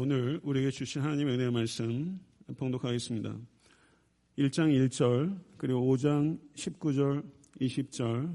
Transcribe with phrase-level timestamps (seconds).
[0.00, 2.20] 오늘 우리에게 주신 하나님의 은혜의 말씀
[2.56, 3.36] 봉독하겠습니다.
[4.38, 7.24] 1장 1절 그리고 5장 19절
[7.60, 8.32] 20절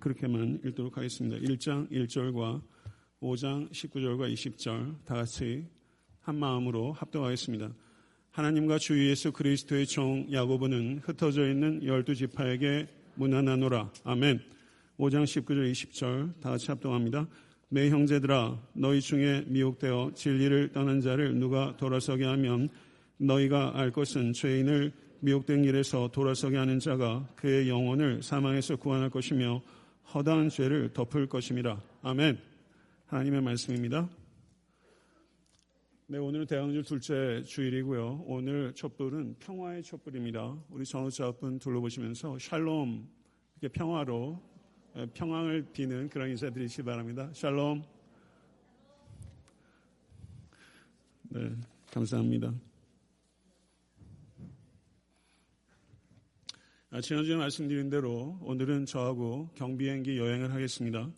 [0.00, 1.36] 그렇게만 읽도록 하겠습니다.
[1.36, 2.60] 1장 1절과
[3.20, 5.68] 5장 19절과 20절 다 같이
[6.18, 7.72] 한 마음으로 합동하겠습니다.
[8.32, 13.92] 하나님과 주 예수 그리스도의 종 야고보는 흩어져 있는 열두 지파에게 문안하노라.
[14.02, 14.40] 아멘.
[14.98, 17.28] 5장 19절 20절 다 같이 합동합니다.
[17.72, 22.68] 내 형제들아 너희 중에 미혹되어 진리를 떠난 자를 누가 돌아서게 하면
[23.16, 29.62] 너희가 알 것은 죄인을 미혹된 길에서 돌아서게 하는 자가 그의 영혼을 사망에서 구원할 것이며
[30.12, 31.80] 허다한 죄를 덮을 것임이라.
[32.02, 32.38] 아멘.
[33.06, 34.06] 하나님의 말씀입니다.
[36.08, 38.24] 네, 오늘은 대항주 둘째 주일이고요.
[38.26, 40.58] 오늘 촛불은 평화의 촛불입니다.
[40.68, 43.08] 우리 전우자분 둘러보시면서 샬롬,
[43.62, 44.51] 이렇게 평화로
[45.14, 47.30] 평황을 비는 그런 인사 드리시기 바랍니다.
[47.32, 47.82] 샬롬.
[51.30, 51.56] 네,
[51.90, 52.54] 감사합니다.
[56.90, 61.10] 아, 지난주에 말씀드린 대로 오늘은 저하고 경비행기 여행을 하겠습니다.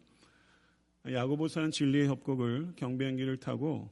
[1.05, 3.91] 야고보사는 진리의 협곡을 경비행기를 타고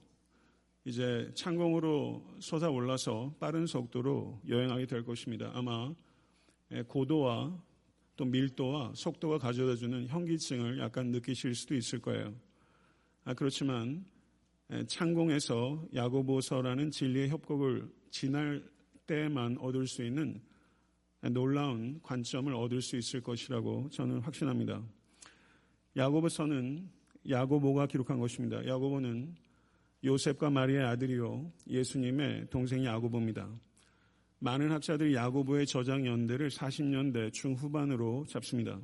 [0.85, 5.51] 이제 창공으로 솟아 올라서 빠른 속도로 여행하게 될 것입니다.
[5.55, 5.93] 아마
[6.87, 7.61] 고도와
[8.17, 12.35] 또 밀도와 속도가 가져다주는 현기증을 약간 느끼실 수도 있을 거예요.
[13.25, 14.05] 아, 그렇지만
[14.87, 18.63] 창공에서 야고보서라는 진리의 협곡을 지날
[19.07, 20.41] 때만 얻을 수 있는
[21.31, 24.83] 놀라운 관점을 얻을 수 있을 것이라고 저는 확신합니다.
[25.97, 26.89] 야고보서는
[27.29, 28.67] 야고보가 기록한 것입니다.
[28.67, 29.35] 야고보는
[30.05, 33.49] 요셉과 마리아의 아들이요 예수님의 동생 야고보입니다.
[34.45, 38.81] 많은 학자들이 야고보의 저장 연대를 40년대 중후반으로 잡습니다.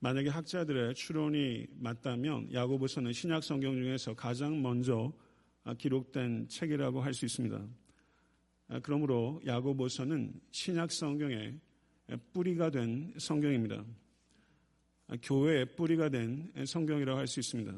[0.00, 5.14] 만약에 학자들의 추론이 맞다면 야고보서는 신약 성경 중에서 가장 먼저
[5.78, 7.66] 기록된 책이라고 할 수 있습니다.
[8.82, 11.58] 그러므로 야고보서는 신약 성경의
[12.34, 13.82] 뿌리가 된 성경입니다.
[15.22, 17.72] 교회의 뿌리가 된 성경이라고 할 수 있습니다.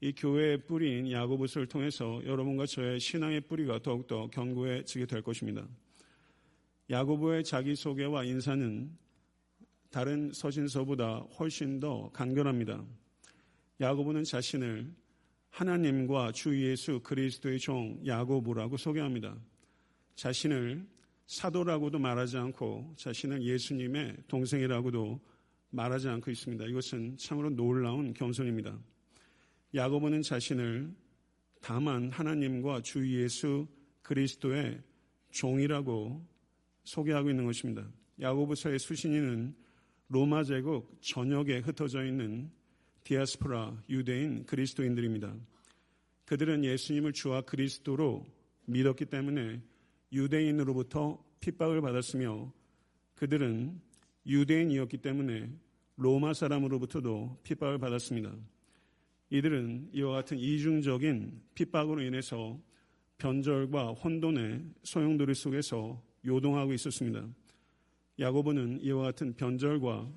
[0.00, 5.68] 이 교회의 뿌리인 야고보서를 통해서 여러분과 저의 신앙의 뿌리가 더욱더 견고해지게 될 것입니다.
[6.90, 8.90] 야고보의 자기소개와 인사는
[9.90, 12.84] 다른 서신서보다 훨씬 더 간결합니다.
[13.80, 14.92] 야고보는 자신을
[15.50, 19.36] 하나님과 주 예수 그리스도의 종 야고보라고 소개합니다.
[20.16, 20.84] 자신을
[21.26, 25.20] 사도라고도 말하지 않고 자신은 예수님의 동생이라고도
[25.70, 26.64] 말하지 않고 있습니다.
[26.64, 28.76] 이것은 참으로 놀라운 겸손입니다.
[29.76, 30.92] 야고보는 자신을
[31.60, 33.68] 다만 하나님과 주 예수
[34.02, 34.82] 그리스도의
[35.30, 36.39] 종이라고
[36.84, 37.88] 소개하고 있는 것입니다.
[38.20, 39.54] 야고보서의 수신인은
[40.08, 42.50] 로마 제국 전역에 흩어져 있는
[43.04, 45.34] 디아스포라 유대인 그리스도인들입니다.
[46.26, 48.26] 그들은 예수님을 주와 그리스도로
[48.66, 49.60] 믿었기 때문에
[50.12, 52.52] 유대인으로부터 핍박을 받았으며
[53.14, 53.80] 그들은
[54.26, 55.50] 유대인이었기 때문에
[55.96, 58.34] 로마 사람으로부터도 핍박을 받았습니다.
[59.30, 62.58] 이들은 이와 같은 이중적인 핍박으로 인해서
[63.18, 67.26] 변절과 혼돈의 소용돌이 속에서 요동하고 있었습니다.
[68.18, 70.12] 야고보는 이와 같은 변절과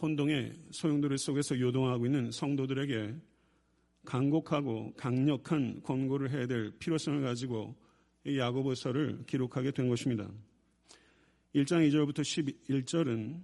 [0.00, 3.14] 혼동의 소용돌이 속에서 요동하고 있는 성도들에게
[4.04, 7.76] 강곡하고 강력한 권고를 해야 될 필요성을 가지고
[8.24, 10.30] 이 야고보서를 기록하게 된 것입니다.
[11.54, 13.42] 1장 2절부터 11절은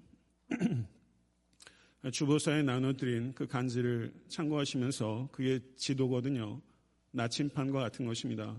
[2.13, 6.63] 주보사에 나눠드린 그 간지를 참고하시면서 그게 지도거든요.
[7.11, 8.57] 나침판과 같은 것입니다.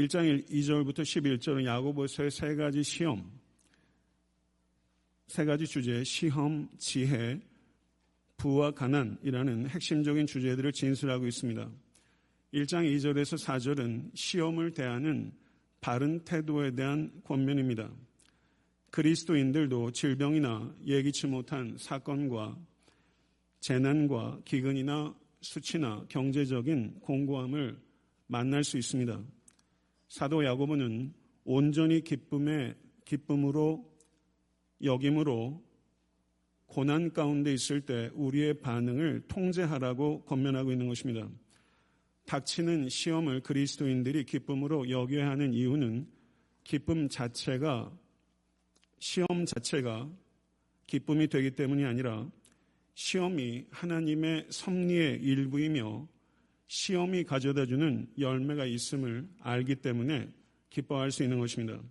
[0.00, 3.30] 1장 2절부터 11절은 야고보서의 세 가지 시험,
[5.26, 7.38] 세 가지 주제, 시험, 지혜,
[8.38, 11.70] 부와 가난이라는 핵심적인 주제들을 진술하고 있습니다.
[12.54, 15.32] 1장 2절에서 4절은 시험을 대하는
[15.82, 17.90] 바른 태도에 대한 권면입니다.
[18.90, 22.56] 그리스도인들도 질병이나 예기치 못한 사건과
[23.60, 27.78] 재난과 기근이나 수치나 경제적인 공고함을
[28.28, 29.22] 만날 수 있습니다.
[30.10, 31.14] 사도 야고보는
[31.44, 32.74] 온전히 기쁨의
[33.04, 33.88] 기쁨으로
[34.82, 35.64] 여김으로
[36.66, 41.28] 고난 가운데 있을 때 우리의 반응을 통제하라고 권면하고 있는 것입니다.
[42.26, 46.08] 닥치는 시험을 그리스도인들이 기쁨으로 여겨야 하는 이유는
[46.64, 47.96] 기쁨 자체가
[48.98, 50.10] 시험 자체가
[50.88, 52.28] 기쁨이 되기 때문이 아니라
[52.94, 56.08] 시험이 하나님의 섭리의 일부이며
[56.72, 60.28] 시험이 가져다 주는 열매가 있음을 알기 때문에
[60.70, 61.82] 기뻐할 수 있는 것입니다.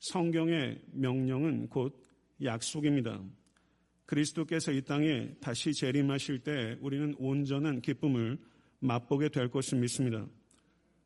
[0.00, 1.96] 성경의 명령은 곧
[2.42, 3.22] 약속입니다.
[4.06, 8.38] 그리스도께서 이 땅에 다시 재림하실 때 우리는 온전한 기쁨을
[8.80, 10.26] 맛보게 될 것을 믿습니다.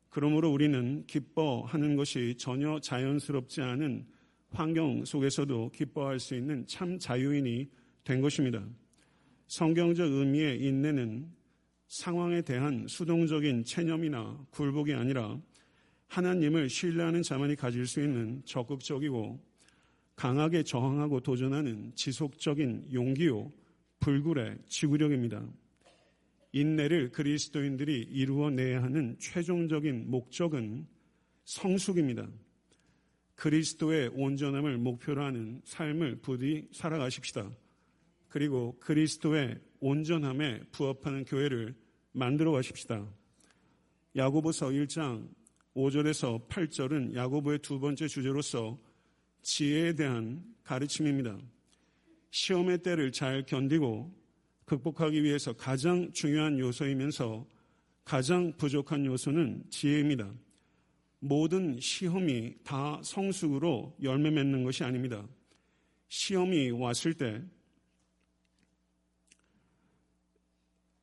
[0.09, 4.07] 그러므로 우리는 기뻐하는 것이 전혀 자연스럽지 않은
[4.49, 7.69] 환경 속에서도 기뻐할 수 있는 참 자유인이
[8.03, 8.67] 된 것입니다.
[9.49, 11.40] 성경적 의미의 인내는
[11.91, 15.37] 상황에 대한 수동적인 체념이나 굴복이 아니라
[16.07, 19.37] 하나님을 신뢰하는 자만이 가질 수 있는 적극적이고
[20.15, 23.51] 강하게 저항하고 도전하는 지속적인 용기요,
[23.99, 25.45] 불굴의 지구력입니다.
[26.53, 30.87] 인내를 그리스도인들이 이루어내야 하는 최종적인 목적은
[31.43, 32.25] 성숙입니다.
[33.35, 37.51] 그리스도의 온전함을 목표로 하는 삶을 부디 살아가십시다.
[38.31, 41.75] 그리고 그리스도의 온전함에 부합하는 교회를
[42.13, 43.05] 만들어 가십시다.
[44.15, 45.27] 야고보서 1장
[45.75, 48.79] 5절에서 8절은 야고보의 두 번째 주제로서
[49.41, 51.37] 지혜에 대한 가르침입니다.
[52.31, 54.09] 시험의 때를 잘 견디고
[54.63, 57.45] 극복하기 위해서 가장 중요한 요소이면서
[58.05, 60.33] 가장 부족한 요소는 지혜입니다.
[61.19, 65.27] 모든 시험이 다 성숙으로 열매 맺는 것이 아닙니다.
[66.07, 67.43] 시험이 왔을 때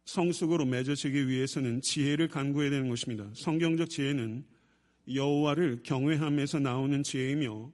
[0.09, 3.31] 성숙으로 맺어지기 위해서는 지혜를 간구해야 되는 것입니다.
[3.35, 4.43] 성경적 지혜는
[5.13, 7.71] 여호와를 경외함에서 나오는 지혜이며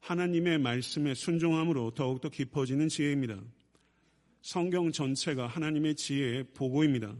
[0.00, 3.40] 하나님의 말씀에 순종함으로 더욱더 깊어지는 지혜입니다.
[4.42, 7.14] 성경 전체가 하나님의 지혜의 보고입니다.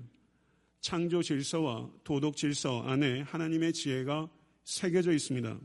[0.80, 4.28] 창조 질서와 도덕 질서 안에 하나님의 지혜가
[4.64, 5.60] 새겨져 있습니다.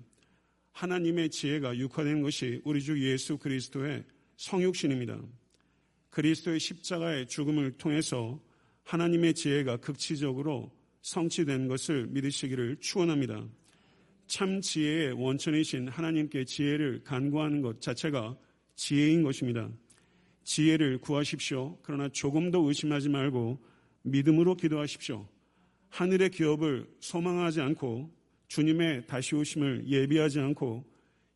[0.73, 4.03] 하나님의 지혜가 육화된 것이 우리 주 예수 그리스도의
[4.37, 5.19] 성육신입니다.
[6.11, 8.44] 그리스도의 십자가의 죽음을 통해서
[8.85, 10.71] 하나님의 지혜가 극치적으로
[11.01, 13.47] 성취된 것을 믿으시기를 축원합니다.
[14.27, 18.37] 참 지혜의 원천이신 하나님께 지혜를 간구하는 것 자체가
[18.75, 19.69] 지혜인 것입니다.
[20.43, 21.77] 지혜를 구하십시오.
[21.81, 23.59] 그러나 조금 더 의심하지 말고
[24.03, 25.27] 믿음으로 기도하십시오.
[25.89, 28.11] 하늘의 기업을 소망하지 않고
[28.47, 30.85] 주님의 다시 오심을 예비하지 않고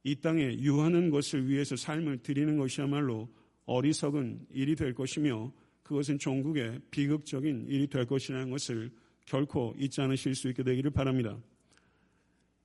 [0.04, 3.30] 이 땅에 유하는 것을 위해서 삶을 드리는 것이야말로
[3.66, 5.52] 어리석은 일이 될 것이며
[5.90, 8.92] 그것은 종국의 비극적인 일이 될 것이라는 것을
[9.26, 11.36] 결코 잊지 않으실 수 있게 되기를 바랍니다.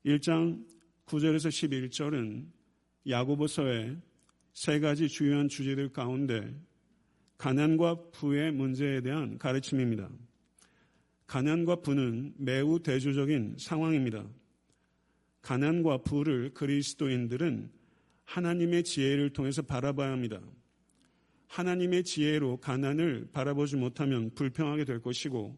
[0.04, 0.62] 1장
[1.06, 2.44] 9절에서 11절은
[3.08, 3.96] 야고보서의
[4.52, 6.54] 세 가지 주요한 주제들 가운데
[7.38, 10.10] 가난과 부의 문제에 대한 가르침입니다.
[11.26, 14.28] 가난과 부는 매우 대조적인 상황입니다.
[15.40, 17.70] 가난과 부를 그리스도인들은
[18.24, 20.42] 하나님의 지혜를 통해서 바라봐야 합니다.
[21.48, 25.56] 하나님의 지혜로 가난을 바라보지 못하면 불평하게 될 것이고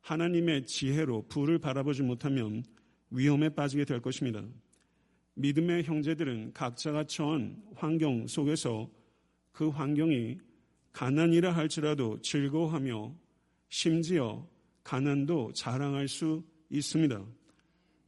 [0.00, 2.62] 하나님의 지혜로 부를 바라보지 못하면
[3.10, 4.44] 위험에 빠지게 될 것입니다.
[5.34, 8.90] 믿음의 형제들은 각자가 처한 환경 속에서
[9.52, 10.38] 그 환경이
[10.92, 13.14] 가난이라 할지라도 즐거워하며
[13.68, 14.46] 심지어
[14.84, 17.24] 가난도 자랑할 수 있습니다.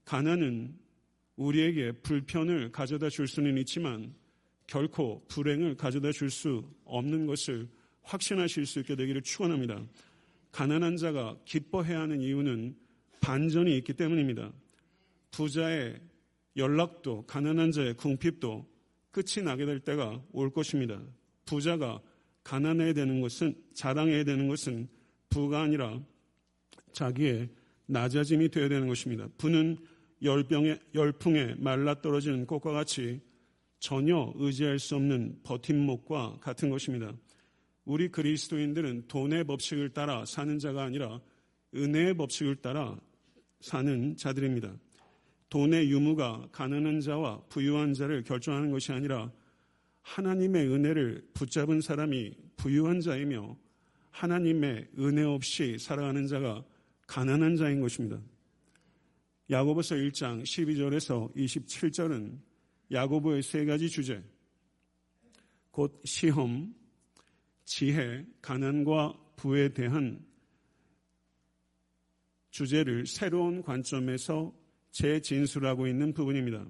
[0.05, 0.79] 가난은
[1.37, 4.14] 우리에게 불편을 가져다 줄 수는 있지만
[4.67, 7.69] 결코 불행을 가져다 줄 수 없는 것을
[8.03, 9.85] 확신하실 수 있게 되기를 축원합니다.
[10.53, 12.77] 가난한 자가 기뻐해야 하는 이유는
[13.21, 14.53] 반전이 있기 때문입니다.
[15.31, 16.01] 부자의
[16.57, 18.67] 연락도 가난한 자의 궁핍도
[19.11, 21.03] 끝이 나게 될 때가 올 것입니다.
[21.45, 22.01] 부자가
[22.45, 24.89] 가난해야 되는 것은 자랑해야 되는 것은
[25.29, 26.01] 부가 아니라
[26.93, 27.51] 자기의
[27.87, 29.29] 낮아짐이 되어야 되는 것입니다.
[29.37, 29.79] 부는
[30.23, 33.21] 열병에, 열풍에 말라 떨어지는 꽃과 같이
[33.78, 37.12] 전혀 의지할 수 없는 버팀목과 같은 것입니다.
[37.85, 41.21] 우리 그리스도인들은 돈의 법칙을 따라 사는 자가 아니라
[41.75, 42.99] 은혜의 법칙을 따라
[43.61, 44.76] 사는 자들입니다.
[45.49, 49.30] 돈의 유무가 가난한 자와 부유한 자를 결정하는 것이 아니라
[50.02, 53.56] 하나님의 은혜를 붙잡은 사람이 부유한 자이며
[54.11, 56.64] 하나님의 은혜 없이 살아가는 자가
[57.06, 58.21] 가난한 자인 것입니다.
[59.50, 62.38] 야고보서 1장 12절에서 27절은
[62.90, 64.23] 야고보의 세 가지 주제,
[65.71, 66.75] 곧 시험,
[67.64, 70.25] 지혜, 가난과 부에 대한
[72.50, 74.55] 주제를 새로운 관점에서
[74.93, 76.66] 재진술하고 있는 부분입니다.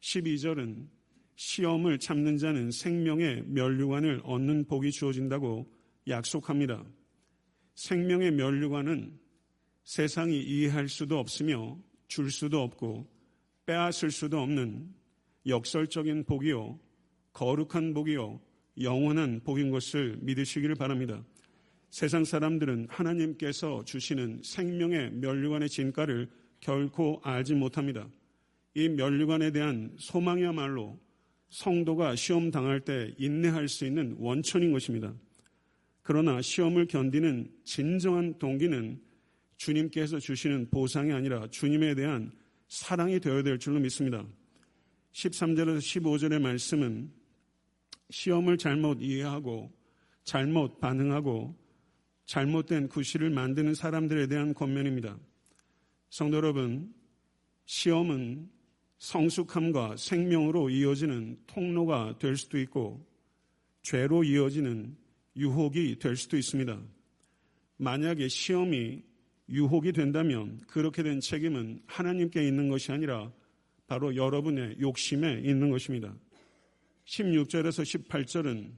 [0.00, 0.88] 12절은
[1.36, 5.72] 시험을 참는 자는 생명의 면류관을 얻는 복이 주어진다고
[6.08, 6.84] 약속합니다.
[7.74, 9.18] 생명의 면류관은
[9.84, 13.08] 세상이 이해할 수도 없으며 줄 수도 없고
[13.66, 14.92] 빼앗을 수도 없는
[15.46, 16.78] 역설적인 복이요,
[17.32, 18.40] 거룩한 복이요,
[18.80, 21.24] 영원한 복인 것을 믿으시기를 바랍니다.
[21.90, 26.28] 세상 사람들은 하나님께서 주시는 생명의 면류관의 진가를
[26.60, 28.08] 결코 알지 못합니다.
[28.74, 30.98] 이 면류관에 대한 소망이야말로
[31.48, 35.14] 성도가 시험 당할 때 인내할 수 있는 원천인 것입니다.
[36.02, 39.00] 그러나 시험을 견디는 진정한 동기는
[39.56, 42.30] 주님께서 주시는 보상이 아니라 주님에 대한
[42.68, 44.26] 사랑이 되어야 될 줄로 믿습니다.
[45.16, 47.10] 13절에서 15절의 말씀은
[48.10, 49.72] 시험을 잘못 이해하고
[50.24, 51.56] 잘못 반응하고
[52.26, 55.18] 잘못된 구실을 만드는 사람들에 대한 권면입니다.
[56.10, 56.92] 성도 여러분,
[57.64, 58.50] 시험은
[58.98, 63.06] 성숙함과 생명으로 이어지는 통로가 될 수도 있고
[63.80, 64.96] 죄로 이어지는
[65.34, 66.78] 유혹이 될 수도 있습니다.
[67.78, 69.02] 만약에 시험이
[69.48, 73.32] 유혹이 된다면 그렇게 된 책임은 하나님께 있는 것이 아니라
[73.86, 76.14] 바로 여러분의 욕심에 있는 것입니다.
[77.04, 78.72] 16절에서 18절은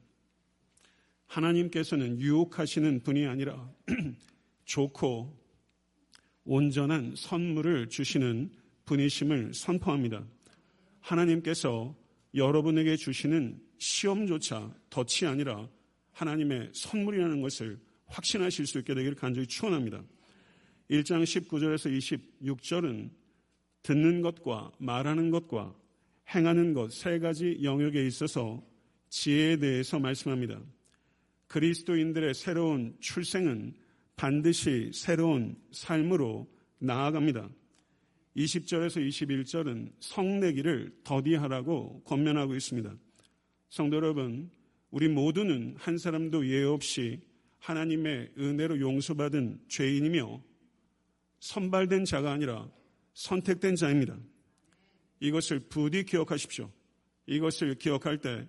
[1.27, 3.71] 하나님께서는 유혹하시는 분이 아니라
[4.65, 5.37] 좋고
[6.45, 8.51] 온전한 선물을 주시는
[8.85, 10.27] 분이심을 선포합니다.
[11.01, 11.95] 하나님께서
[12.35, 15.69] 여러분에게 주시는 시험조차 덫이 아니라
[16.13, 20.03] 하나님의 선물이라는 것을 확신하실 수 있게 되기를 간절히 축원합니다.
[20.91, 23.11] 1장 19절에서 26절은
[23.83, 25.75] 듣는 것과 말하는 것과
[26.35, 28.63] 행하는 것 세 가지 영역에 있어서
[29.09, 30.61] 지혜에 대해서 말씀합니다.
[31.47, 33.75] 그리스도인들의 새로운 출생은
[34.17, 36.47] 반드시 새로운 삶으로
[36.79, 37.49] 나아갑니다.
[38.37, 42.95] 20절에서 21절은 성내기를 더디하라고 권면하고 있습니다.
[43.71, 44.51] 성도 여러분,
[44.91, 47.21] 우리 모두는 한 사람도 예외 없이
[47.59, 50.43] 하나님의 은혜로 용서받은 죄인이며
[51.41, 52.71] 선발된 자가 아니라
[53.19, 54.17] 선택된 자입니다.
[55.19, 56.71] 이것을 부디 기억하십시오.
[57.27, 58.47] 이것을 기억할 때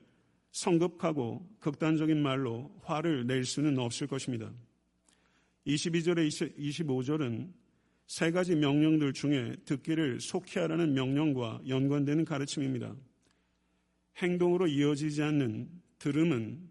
[0.51, 4.53] 성급하고 극단적인 말로 화를 낼 수는 없을 것입니다.
[5.65, 7.51] 22절에 25절은
[8.05, 12.95] 세 가지 명령들 중에 듣기를 속히 하라는 명령과 연관되는 가르침입니다.
[14.17, 16.69] 행동으로 이어지지 않는 들음은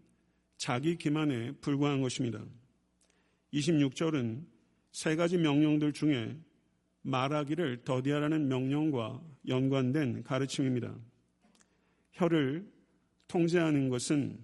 [0.55, 2.45] 자기 기만에 불과한 것입니다.
[3.53, 4.45] 26절은
[4.93, 6.37] 세 가지 명령들 중에
[7.01, 10.95] 말하기를 더디하라는 명령과 연관된 가르침입니다.
[12.11, 12.69] 혀를
[13.27, 14.39] 통제하는 것은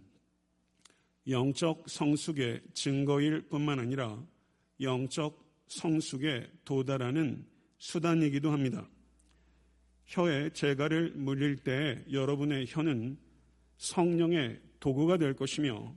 [1.28, 4.24] 영적 성숙의 증거일 뿐만 아니라
[4.80, 7.46] 영적 성숙에 도달하는
[7.78, 8.88] 수단이기도 합니다.
[10.06, 13.18] 혀에 재갈을 물릴 때 여러분의 혀는
[13.78, 15.94] 성령의 도구가 될 것이며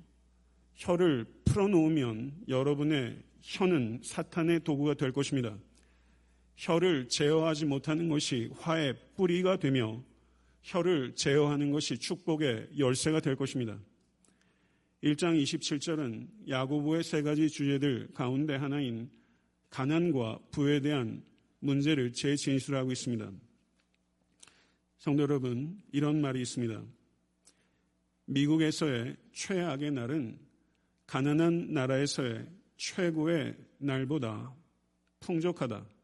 [0.75, 5.57] 혀를 풀어놓으면 여러분의 혀는 사탄의 도구가 될 것입니다.
[6.59, 10.03] 혀를 제어하지 못하는 것이 화의 뿌리가 되며
[10.63, 13.79] 혀를 제어하는 것이 축복의 열쇠가 될 것입니다.
[15.05, 19.09] 1장 27절은 야고보의 세 가지 주제들 가운데 하나인
[19.71, 21.23] 가난과 부에 대한
[21.61, 23.31] 문제를 재진술하고 있습니다.
[24.99, 26.83] 성도 여러분, 이런 말이 있습니다.
[28.27, 30.39] 미국에서의 최악의 날은
[31.07, 34.53] 가난한 나라에서의 최고의 날보다
[35.21, 35.98] 풍족하다.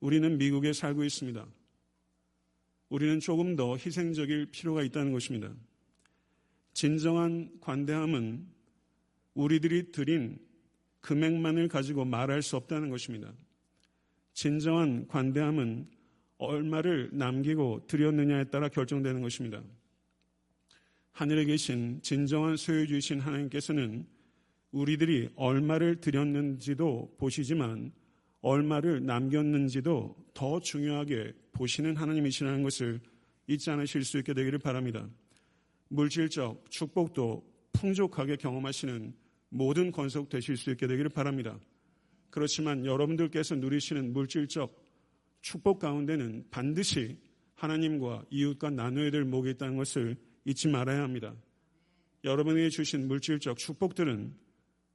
[0.00, 1.46] 우리는 미국에 살고 있습니다.
[2.88, 5.54] 우리는 조금 더 희생적일 필요가 있다는 것입니다.
[6.72, 8.46] 진정한 관대함은
[9.34, 10.38] 우리들이 드린
[11.00, 13.32] 금액만을 가지고 말할 수 없다는 것입니다.
[14.32, 15.88] 진정한 관대함은
[16.38, 19.62] 얼마를 남기고 드렸느냐에 따라 결정되는 것입니다.
[21.12, 24.06] 하늘에 계신 진정한 소유주이신 하나님께서는
[24.72, 27.92] 우리들이 얼마를 드렸는지도 보시지만
[28.42, 33.00] 얼마를 남겼는지도 더 중요하게 보시는 하나님이시라는 것을
[33.46, 35.08] 잊지 않으실 수 있게 되기를 바랍니다.
[35.88, 39.14] 물질적 축복도 풍족하게 경험하시는
[39.50, 41.58] 모든 권속 되실 수 있게 되기를 바랍니다.
[42.30, 44.88] 그렇지만 여러분들께서 누리시는 물질적
[45.42, 47.18] 축복 가운데는 반드시
[47.54, 51.34] 하나님과 이웃과 나누어야 될 목이 있다는 것을 잊지 말아야 합니다.
[52.24, 54.34] 여러분에게 주신 물질적 축복들은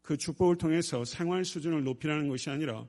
[0.02, 2.88] 그 축복을 통해서 생활 수준을 높이라는 것이 아니라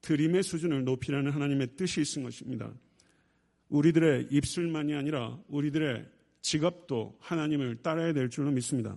[0.00, 2.72] 드림의 수준을 높이라는 하나님의 뜻이 있은 것입니다.
[3.68, 6.06] 우리들의 입술만이 아니라 우리들의
[6.40, 8.96] 직업도 하나님을 따라야 될 줄로 믿습니다.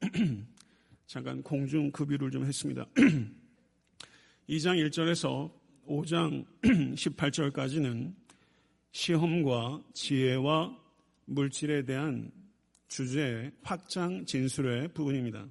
[1.06, 2.86] 잠깐 공중 급유를 좀 했습니다.
[4.48, 5.52] 2장 1절에서
[5.86, 8.14] 5장 18절까지는
[8.92, 10.78] 시험과 지혜와
[11.26, 12.30] 물질에 대한
[12.88, 15.48] 주제의 확장 진술의 부분입니다.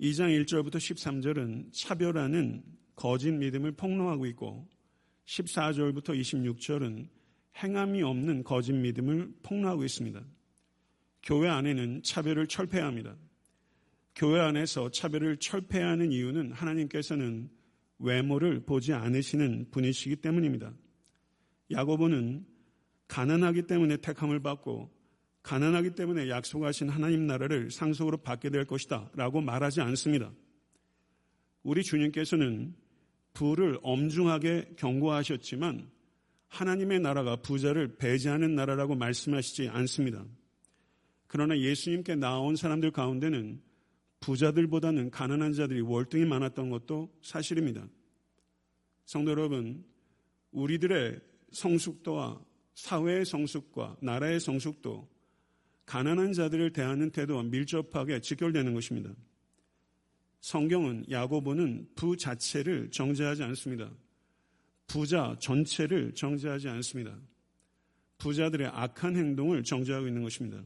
[0.00, 2.62] 2장 1절부터 13절은 차별하는
[2.94, 4.68] 거짓 믿음을 폭로하고 있고
[5.26, 7.08] 14절부터 26절은
[7.56, 10.24] 행함이 없는 거짓 믿음을 폭로하고 있습니다.
[11.24, 13.16] 교회 안에는 차별을 철폐해야 합니다.
[14.14, 17.50] 교회 안에서 차별을 철폐하는 이유는 하나님께서는
[17.98, 20.72] 외모를 보지 않으시는 분이시기 때문입니다.
[21.72, 22.46] 야고보는
[23.08, 24.97] 가난하기 때문에 택함을 받고
[25.48, 30.30] 가난하기 때문에 약속하신 하나님 나라를 상속으로 받게 될 것이다 라고 말하지 않습니다.
[31.62, 32.74] 우리 주님께서는
[33.32, 35.90] 부를 엄중하게 경고하셨지만
[36.48, 40.22] 하나님의 나라가 부자를 배제하는 나라라고 말씀하시지 않습니다.
[41.26, 43.62] 그러나 예수님께 나온 사람들 가운데는
[44.20, 47.88] 부자들보다는 가난한 자들이 월등히 많았던 것도 사실입니다.
[49.06, 49.82] 성도 여러분,
[50.50, 51.18] 우리들의
[51.52, 52.38] 성숙도와
[52.74, 55.08] 사회의 성숙과 나라의 성숙도
[55.88, 59.10] 가난한 자들을 대하는 태도와 밀접하게 직결되는 것입니다.
[60.40, 63.90] 성경은 야고보는 부 자체를 정죄하지 않습니다.
[64.86, 67.18] 부자 전체를 정죄하지 않습니다.
[68.18, 70.62] 부자들의 악한 행동을 정죄하고 있는 것입니다.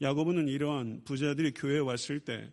[0.00, 2.50] 야고보는 이러한 부자들이 교회에 왔을 때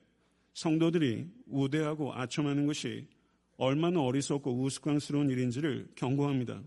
[0.53, 3.07] 성도들이 우대하고 아첨하는 것이
[3.55, 6.61] 얼마나 어리석고 우스꽝스러운 일인지를 경고합니다.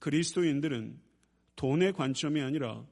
[0.00, 0.98] 그리스도인들은
[1.54, 2.84] 돈의 관점이 아니라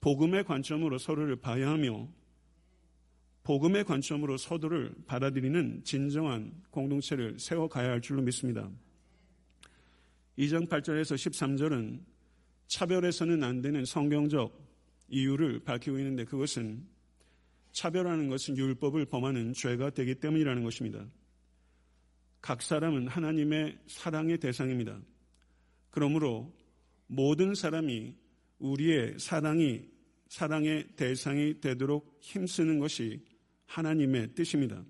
[0.00, 2.08] 복음의 관점으로 서로를 봐야 하며
[3.42, 8.68] 복음의 관점으로 서로를 받아들이는 진정한 공동체를 세워가야 할 줄로 믿습니다.
[10.38, 12.00] 2장 8절에서 13절은
[12.66, 14.66] 차별해서는 안 되는 성경적
[15.08, 16.84] 이유를 밝히고 있는데 그것은
[17.72, 21.06] 차별하는 것은 율법을 범하는 죄가 되기 때문이라는 것입니다.
[22.40, 25.00] 각 사람은 하나님의 사랑의 대상입니다.
[25.90, 26.52] 그러므로
[27.06, 28.16] 모든 사람이
[28.58, 29.88] 우리의 사랑이
[30.28, 33.24] 사랑의 대상이 되도록 힘쓰는 것이
[33.66, 34.84] 하나님의 뜻입니다.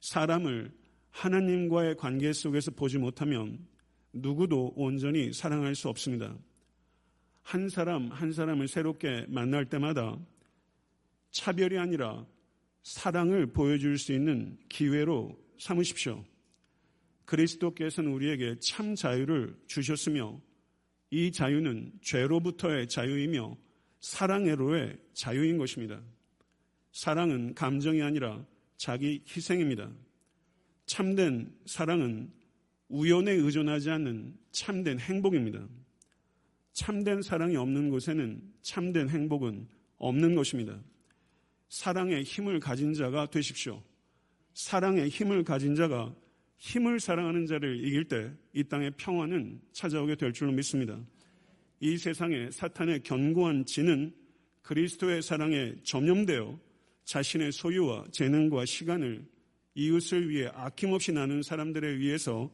[0.00, 0.72] 사람을
[1.10, 3.66] 하나님과의 관계 속에서 보지 못하면
[4.12, 6.36] 누구도 온전히 사랑할 수 없습니다.
[7.42, 10.18] 한 사람 한 사람을 새롭게 만날 때마다
[11.30, 12.26] 차별이 아니라
[12.82, 16.24] 사랑을 보여줄 수 있는 기회로 삼으십시오.
[17.24, 20.40] 그리스도께서는 우리에게 참 자유를 주셨으며
[21.10, 23.56] 이 자유는 죄로부터의 자유이며
[24.00, 26.00] 사랑으로의 자유인 것입니다.
[26.92, 28.44] 사랑은 감정이 아니라
[28.76, 29.90] 자기 희생입니다.
[30.86, 32.30] 참된 사랑은
[32.88, 35.66] 우연에 의존하지 않는 참된 행복입니다.
[36.72, 39.66] 참된 사랑이 없는 곳에는 참된 행복은
[39.98, 40.78] 없는 것입니다.
[41.68, 43.82] 사랑의 힘을 가진 자가 되십시오.
[44.54, 46.14] 사랑의 힘을 가진 자가
[46.58, 50.98] 힘을 사랑하는 자를 이길 때 이 땅의 평화는 찾아오게 될 줄로 믿습니다.
[51.78, 54.14] 이 세상에 사탄의 견고한 진은
[54.62, 56.58] 그리스도의 사랑에 점염되어
[57.04, 59.26] 자신의 소유와 재능과 시간을
[59.74, 62.50] 이웃을 위해 아낌없이 나눈 사람들에 의해서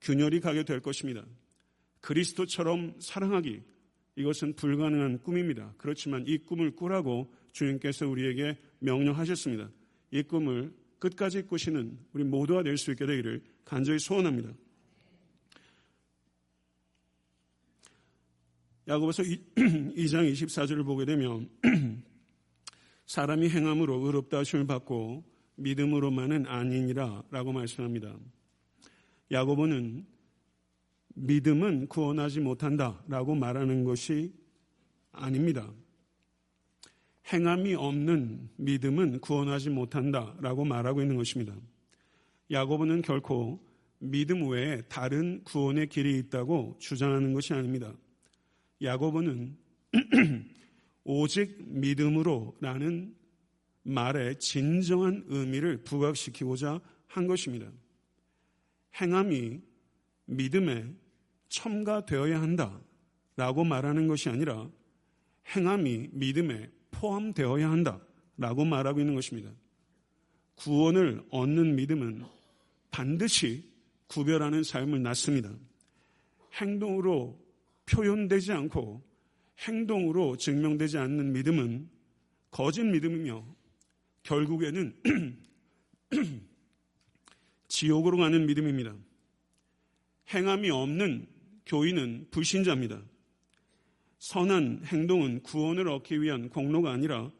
[0.00, 1.24] 균열이 가게 될 것입니다.
[2.00, 3.62] 그리스도처럼 사랑하기
[4.16, 5.74] 이것은 불가능한 꿈입니다.
[5.78, 9.70] 그렇지만 이 꿈을 꾸라고 주님께서 우리에게 명령하셨습니다.
[10.10, 14.52] 이 꿈을 끝까지 꾸시는 우리 모두가 될 수 있게 되기를 간절히 소원합니다.
[18.86, 21.48] 야고보서 2장 24절을 보게 되면
[23.06, 25.24] 사람이 행함으로 의롭다 하심을 받고
[25.56, 28.16] 믿음으로만은 아니니라 라고 말씀합니다.
[29.30, 30.06] 야고보는
[31.14, 34.32] 믿음은 구원하지 못한다 라고 말하는 것이
[35.10, 35.72] 아닙니다.
[37.30, 41.54] 행함이 없는 믿음은 구원하지 못한다 라고 말하고 있는 것입니다.
[42.50, 43.64] 야고보는 결코
[43.98, 47.94] 믿음 외에 다른 구원의 길이 있다고 주장하는 것이 아닙니다.
[48.82, 49.56] 야고보는
[51.04, 53.14] 오직 믿음으로 라는
[53.84, 57.70] 말의 진정한 의미를 부각시키고자 한 것입니다.
[59.00, 59.60] 행함이
[60.26, 60.92] 믿음에
[61.48, 64.68] 첨가되어야 한다라고 말하는 것이 아니라
[65.54, 68.00] 행함이 믿음에 포함되어야 한다
[68.36, 69.50] 라고 말하고 있는 것입니다.
[70.56, 72.24] 구원을 얻는 믿음은
[72.90, 73.68] 반드시
[74.06, 75.52] 구별하는 삶을 낳습니다.
[76.54, 77.38] 행동으로
[77.86, 79.02] 표현되지 않고
[79.58, 81.88] 행동으로 증명되지 않는 믿음은
[82.50, 83.44] 거짓 믿음이며
[84.22, 84.94] 결국에는
[87.68, 88.94] 지옥으로 가는 믿음입니다.
[90.32, 91.26] 행함이 없는
[91.66, 93.02] 교인은 불신자입니다.
[94.22, 97.32] 선한 행동은 구원을 얻기 위한 공로가 아니라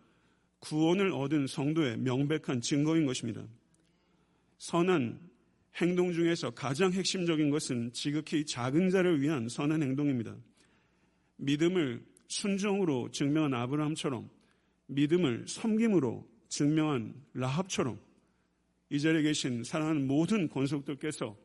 [0.58, 3.46] 구원을 얻은 성도의 명백한 증거인 것입니다.
[4.58, 5.20] 선한
[5.76, 10.36] 행동 중에서 가장 핵심적인 것은 지극히 작은 자를 위한 선한 행동입니다.
[11.36, 14.28] 믿음을 순종으로 증명한 아브라함처럼
[14.86, 18.00] 믿음을 섬김으로 증명한 라합처럼
[18.90, 21.36] 이 자리에 계신 사랑하는 모든 권속들께서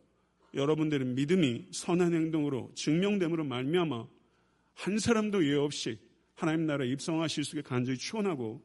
[0.56, 4.17] 여러분들의 믿음이 선한 행동으로 증명됨으로 말미암아
[4.78, 5.98] 한 사람도 예외 없이
[6.36, 8.64] 하나님 나라에 입성하실 수 있게 간절히 추원하고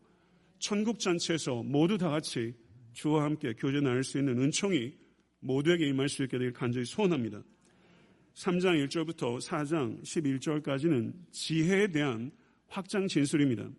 [0.59, 2.55] 천국 잔치에서 모두 다 같이
[2.93, 4.93] 주와 함께 교제 나눌 수 있는 은총이
[5.41, 7.43] 모두에게 임할 수 있게 되길 간절히 소원합니다.
[8.35, 12.31] 3장 1절부터 4장 11절까지는 지혜에 대한
[12.69, 13.71] 확장 진술입니다.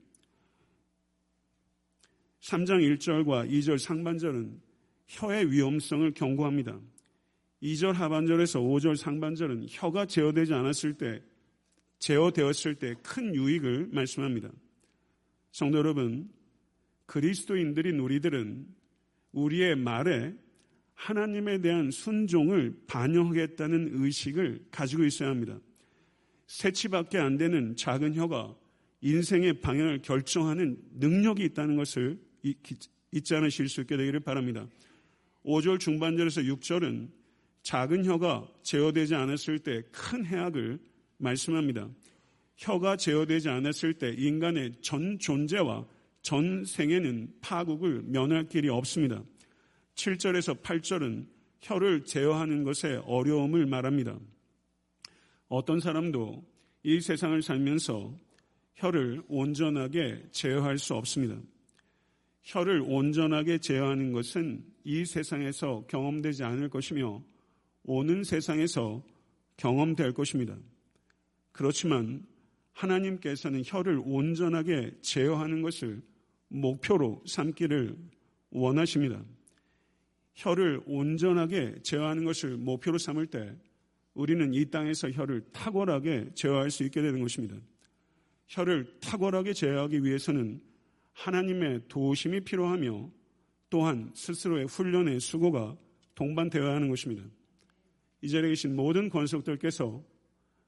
[2.42, 4.60] 3장 1절과 2절 상반절은
[5.06, 6.80] 혀의 위험성을 경고합니다.
[7.62, 11.22] 2절 하반절에서 5절 상반절은 혀가 제어되지 않았을 때,
[12.04, 14.52] 제어되었을 때 큰 유익을 말씀합니다.
[15.52, 16.30] 성도 여러분,
[17.06, 18.68] 그리스도인들인 우리들은
[19.32, 20.34] 우리의 말에
[20.96, 25.58] 하나님에 대한 순종을 반영하겠다는 의식을 가지고 있어야 합니다.
[26.48, 28.54] 새치밖에 안 되는 작은 혀가
[29.02, 34.68] 인생의 방향을 결정하는 능력이 있다는 것을 잊지 않으실 수 있게 되기를 바랍니다.
[35.46, 37.10] 5절 중반절에서 6절은
[37.62, 40.80] 작은 혀가 제어되지 않았을 때 큰 해악을
[41.18, 41.90] 말씀합니다.
[42.58, 45.86] 혀가 제어되지 않았을 때 인간의 전 존재와
[46.22, 49.24] 전 생에는 파국을 면할 길이 없습니다.
[49.96, 51.28] 7절에서 8절은
[51.62, 54.18] 혀를 제어하는 것의 어려움을 말합니다.
[55.48, 56.44] 어떤 사람도
[56.84, 58.18] 이 세상을 살면서
[58.76, 61.40] 혀를 온전하게 제어할 수 없습니다.
[62.44, 67.24] 혀를 온전하게 제어하는 것은 이 세상에서 경험되지 않을 것이며
[67.84, 69.04] 오는 세상에서
[69.58, 70.58] 경험될 것입니다.
[71.54, 72.26] 그렇지만
[72.74, 76.02] 하나님께서는 혀를 온전하게 제어하는 것을
[76.50, 77.96] 목표로 삼기를
[78.50, 79.24] 원하십니다.
[80.34, 83.56] 혀를 온전하게 제어하는 것을 목표로 삼을 때
[84.14, 87.56] 우리는 이 땅에서 혀를 탁월하게 제어할 수 있게 되는 것입니다.
[88.48, 90.62] 혀를 탁월하게 제어하기 위해서는
[91.14, 93.10] 하나님의 도심이 필요하며
[93.70, 95.78] 또한 스스로의 훈련의 수고가
[96.16, 97.24] 동반되어야 하는 것입니다.
[98.22, 100.04] 이 자리에 계신 모든 권속들께서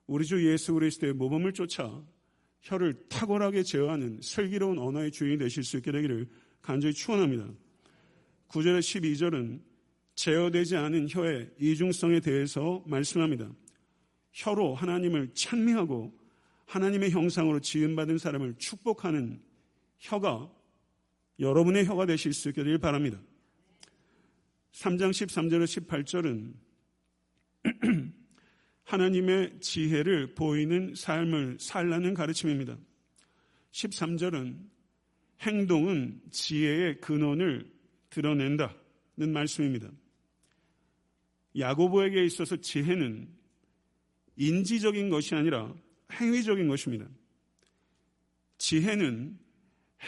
[0.07, 2.03] 우리 주 예수 그리스도의 모범을 쫓아
[2.61, 6.27] 혀를 탁월하게 제어하는 슬기로운 언어의 주인이 되실 수 있게 되기를
[6.61, 7.47] 간절히 축원합니다.
[8.49, 9.61] 9절에 12절은
[10.15, 13.51] 제어되지 않은 혀의 이중성에 대해서 말씀합니다.
[14.31, 16.17] 혀로 하나님을 찬미하고
[16.65, 19.41] 하나님의 형상으로 지음받은 사람을 축복하는
[19.99, 20.51] 혀가
[21.39, 23.19] 여러분의 혀가 되실 수 있기를 바랍니다.
[24.71, 26.53] 3장 13절에 18절은
[28.85, 32.77] 하나님의 지혜를 보이는 삶을 살라는 가르침입니다.
[33.71, 34.57] 13절은
[35.41, 37.69] 행동은 지혜의 근원을
[38.09, 39.91] 드러낸다는 말씀입니다.
[41.57, 43.27] 야고보에게 있어서 지혜는
[44.37, 45.73] 인지적인 것이 아니라
[46.13, 47.07] 행위적인 것입니다.
[48.57, 49.37] 지혜는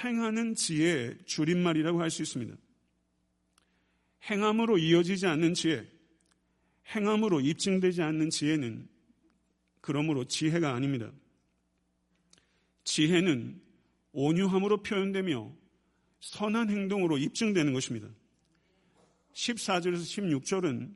[0.03, 2.55] 행하는 지혜의 줄임말이라고 할 수 있습니다.
[4.29, 5.87] 행함으로 이어지지 않는 지혜,
[6.95, 8.87] 행함으로 입증되지 않는 지혜는
[9.81, 11.11] 그러므로 지혜가 아닙니다.
[12.83, 13.61] 지혜는
[14.13, 15.53] 온유함으로 표현되며
[16.19, 18.09] 선한 행동으로 입증되는 것입니다.
[19.33, 20.95] 14절에서 16절은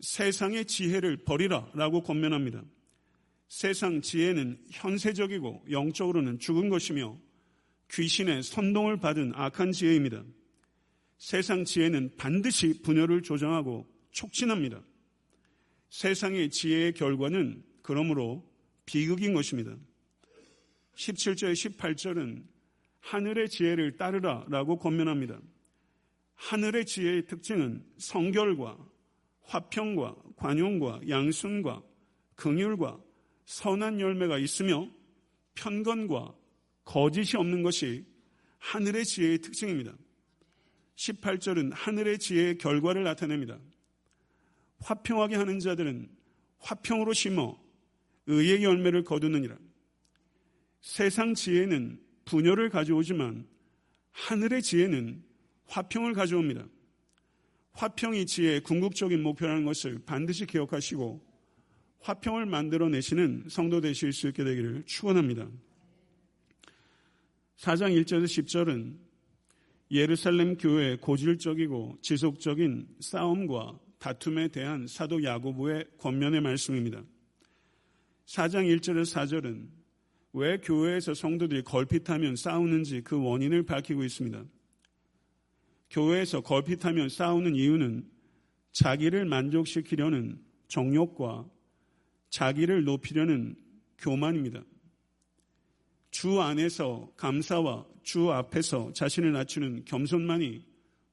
[0.00, 2.64] 세상의 지혜를 버리라 라고 권면합니다.
[3.48, 7.18] 세상 지혜는 현세적이고 영적으로는 죽은 것이며
[7.90, 10.22] 귀신의 선동을 받은 악한 지혜입니다.
[11.16, 14.80] 세상 지혜는 반드시 분열을 조정하고 촉진합니다.
[15.90, 18.48] 세상의 지혜의 결과는 그러므로
[18.86, 19.76] 비극인 것입니다.
[20.94, 22.44] 17절, 18절은
[23.00, 25.40] 하늘의 지혜를 따르라 라고 권면합니다.
[26.34, 28.78] 하늘의 지혜의 특징은 성결과
[29.42, 31.82] 화평과 관용과 양순과
[32.36, 33.00] 긍휼과
[33.46, 34.88] 선한 열매가 있으며
[35.54, 36.34] 편건과
[36.84, 38.04] 거짓이 없는 것이
[38.58, 39.94] 하늘의 지혜의 특징입니다.
[40.96, 43.58] 18절은 하늘의 지혜의 결과를 나타냅니다.
[44.80, 46.08] 화평하게 하는 자들은
[46.58, 47.58] 화평으로 심어
[48.26, 49.56] 의의 열매를 거두느니라.
[50.80, 53.46] 세상 지혜는 분열을 가져오지만
[54.12, 55.22] 하늘의 지혜는
[55.66, 56.66] 화평을 가져옵니다.
[57.72, 61.24] 화평이 지혜의 궁극적인 목표라는 것을 반드시 기억하시고
[62.00, 65.48] 화평을 만들어내시는 성도 되실 수 있게 되기를 축원합니다.
[67.56, 68.96] 4장 1절에서 10절은
[69.90, 77.02] 예루살렘 교회의 고질적이고 지속적인 싸움과 다툼에 대한 사도 야고보의 권면의 말씀입니다.
[78.26, 79.68] 4장 1절에서 4절은
[80.34, 84.44] 왜 교회에서 성도들이 걸핏하면 싸우는지 그 원인을 밝히고 있습니다.
[85.90, 88.08] 교회에서 걸핏하면 싸우는 이유는
[88.72, 91.48] 자기를 만족시키려는 정욕과
[92.30, 93.56] 자기를 높이려는
[93.98, 94.62] 교만입니다.
[96.10, 100.67] 주 안에서 감사와 주 앞에서 자신을 낮추는 겸손만이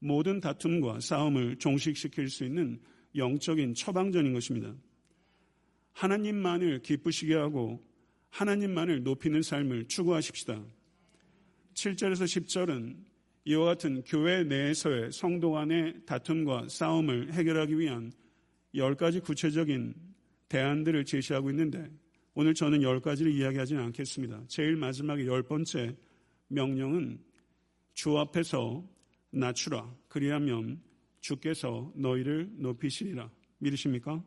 [0.05, 2.79] 모든 다툼과 싸움을 종식시킬 수 있는
[3.15, 4.75] 영적인 처방전인 것입니다.
[5.93, 7.83] 하나님만을 기쁘시게 하고
[8.29, 10.63] 하나님만을 높이는 삶을 추구하십시다.
[11.73, 12.97] 7절에서 10절은
[13.45, 18.11] 이와 같은 교회 내에서의 성도 간의 다툼과 싸움을 해결하기 위한
[18.75, 19.95] 10가지 구체적인
[20.49, 21.89] 대안들을 제시하고 있는데
[22.35, 24.43] 오늘 저는 열 가지를 이야기하지는 않겠습니다.
[24.49, 25.95] 제일 마지막에 열 번째
[26.49, 27.19] 명령은
[27.93, 28.94] 주 앞에서
[29.35, 29.93] 낮추라.
[30.07, 30.81] 그리하면
[31.19, 33.29] 주께서 너희를 높이시리라.
[33.59, 34.23] 믿으십니까?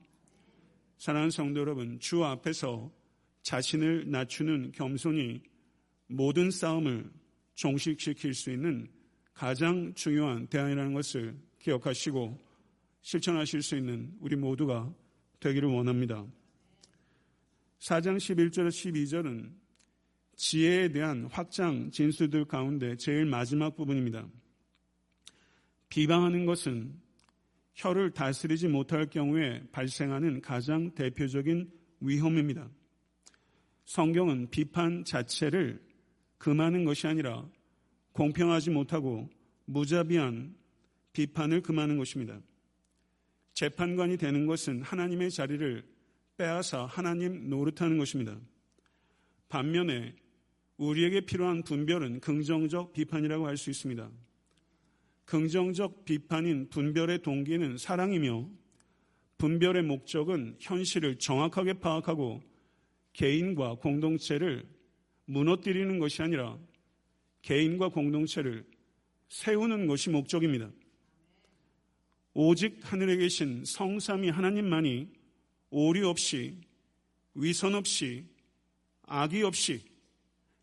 [0.98, 2.92] 사랑하는 성도 여러분, 주 앞에서
[3.42, 5.40] 자신을 낮추는 겸손이
[6.08, 7.10] 모든 싸움을
[7.54, 8.88] 종식시킬 수 있는
[9.32, 12.38] 가장 중요한 대안이라는 것을 기억하시고
[13.00, 14.92] 실천하실 수 있는 우리 모두가
[15.40, 16.26] 되기를 원합니다.
[17.78, 19.52] 4장 11절 12절은
[20.34, 24.28] 지혜에 대한 확장 진수들 가운데 제일 마지막 부분입니다.
[25.88, 26.94] 비방하는 것은
[27.74, 31.70] 혀를 다스리지 못할 경우에 발생하는 가장 대표적인
[32.00, 32.68] 위험입니다.
[33.84, 35.80] 성경은 비판 자체를
[36.38, 37.48] 금하는 것이 아니라
[38.12, 39.30] 공평하지 못하고
[39.64, 40.54] 무자비한
[41.12, 42.40] 비판을 금하는 것입니다.
[43.54, 45.84] 재판관이 되는 것은 하나님의 자리를
[46.36, 48.38] 빼앗아 하나님 노릇하는 것입니다.
[49.48, 50.14] 반면에
[50.76, 54.08] 우리에게 필요한 분별은 긍정적 비판이라고 할 수 있습니다.
[55.28, 58.48] 긍정적 비판인 분별의 동기는 사랑이며
[59.36, 62.42] 분별의 목적은 현실을 정확하게 파악하고
[63.12, 64.66] 개인과 공동체를
[65.26, 66.58] 무너뜨리는 것이 아니라
[67.42, 68.64] 개인과 공동체를
[69.28, 70.70] 세우는 것이 목적입니다.
[72.32, 75.08] 오직 하늘에 계신 성삼이 하나님만이
[75.68, 76.56] 오류 없이
[77.34, 78.24] 위선 없이
[79.02, 79.84] 악의 없이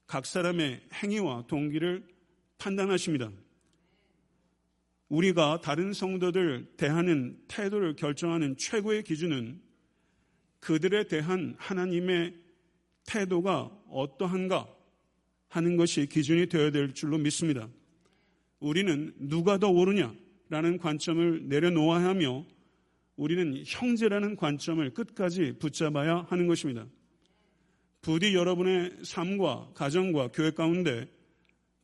[0.08, 2.08] 각 사람의 행위와 동기를
[2.58, 3.45] 판단하십니다.
[5.10, 9.62] 우리가 다른 성도들 대하는 태도를 결정하는 최고의 기준은
[10.60, 12.34] 그들에 대한 하나님의
[13.06, 14.68] 태도가 어떠한가
[15.48, 17.70] 하는 것이 기준이 되어야 될 줄로 믿습니다.
[18.60, 22.46] 우리는 누가 더 옳으냐라는 관점을 내려놓아야 하며
[23.16, 26.88] 우리는 형제라는 관점을 끝까지 붙잡아야 하는 것입니다.
[28.02, 31.08] 부디 여러분의 삶과 가정과 교회 가운데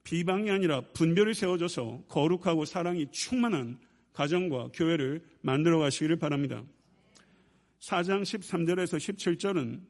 [0.03, 3.79] 비방이 아니라 분별이 세워져서 거룩하고 사랑이 충만한
[4.13, 6.63] 가정과 교회를 만들어 가시기를 바랍니다.
[7.79, 9.81] 4장 13절에서 17절은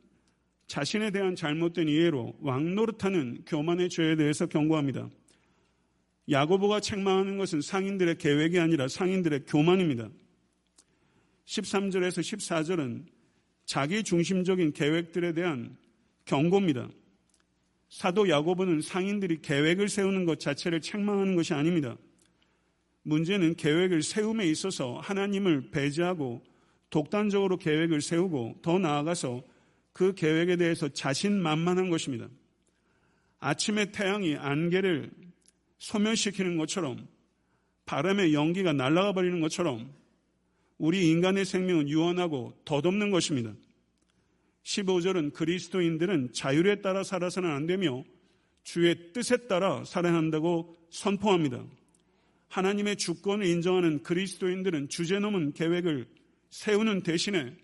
[0.67, 5.09] 자신에 대한 잘못된 이해로 왕노릇하는 교만의 죄에 대해서 경고합니다.
[6.29, 10.09] 야고보가 책망하는 것은 상인들의 계획이 아니라 상인들의 교만입니다.
[11.45, 13.05] 13절에서 14절은
[13.65, 15.75] 자기 중심적인 계획들에 대한
[16.25, 16.89] 경고입니다.
[17.91, 21.97] 사도 야고보는 상인들이 계획을 세우는 것 자체를 책망하는 것이 아닙니다.
[23.03, 26.41] 문제는 계획을 세움에 있어서 하나님을 배제하고
[26.89, 29.43] 독단적으로 계획을 세우고 더 나아가서
[29.91, 32.29] 그 계획에 대해서 자신만만한 것입니다.
[33.39, 35.11] 아침에 태양이 안개를
[35.79, 37.07] 소멸시키는 것처럼
[37.85, 39.93] 바람의 연기가 날아가 버리는 것처럼
[40.77, 43.53] 우리 인간의 생명은 유한하고 덧없는 것입니다.
[44.63, 48.03] 15절은 그리스도인들은 자율에 따라 살아서는 안 되며
[48.63, 51.63] 주의 뜻에 따라 살아야 한다고 선포합니다.
[52.49, 56.07] 하나님의 주권을 인정하는 그리스도인들은 주제넘은 계획을
[56.49, 57.55] 세우는 대신에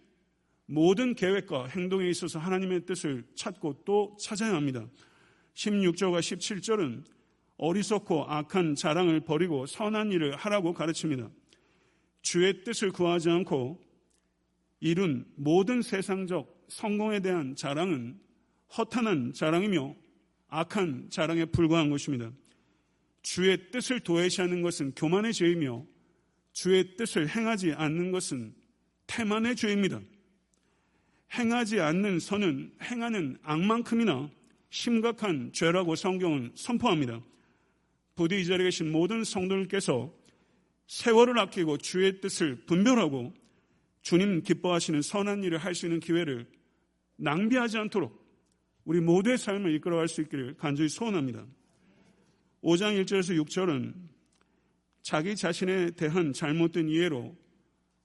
[0.65, 4.87] 모든 계획과 행동에 있어서 하나님의 뜻을 찾고 또 찾아야 합니다.
[5.55, 7.03] 16절과 17절은
[7.57, 11.29] 어리석고 악한 자랑을 버리고 선한 일을 하라고 가르칩니다.
[12.21, 13.81] 주의 뜻을 구하지 않고
[14.79, 18.19] 이룬 모든 세상적 성공에 대한 자랑은
[18.77, 19.95] 허탄한 자랑이며
[20.49, 22.31] 악한 자랑에 불과한 것입니다.
[23.21, 25.85] 주의 뜻을 도외시하는 것은 교만의 죄이며
[26.53, 28.53] 주의 뜻을 행하지 않는 것은
[29.07, 29.99] 태만의 죄입니다.
[31.33, 34.29] 행하지 않는 선은 행하는 악만큼이나
[34.69, 37.21] 심각한 죄라고 성경은 선포합니다.
[38.15, 40.13] 부디 이 자리에 계신 모든 성도들께서
[40.87, 43.33] 세월을 아끼고 주의 뜻을 분별하고
[44.07, 46.47] 주님 기뻐하시는 선한 일을 할 수 있는 기회를
[47.17, 48.25] 낭비하지 않도록
[48.85, 51.45] 우리 모두의 삶을 이끌어갈 수 있기를 간절히 소원합니다.
[52.63, 53.93] 5장 1절에서 6절은
[55.01, 57.35] 자기 자신에 대한 잘못된 이해로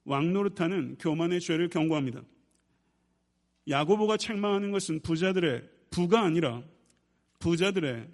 [0.03, 2.21] 왕노릇하는 교만의 죄를 경고합니다.
[3.69, 6.63] 야고보가 책망하는 것은 부자들의 부가 아니라
[7.39, 8.09] 부자들의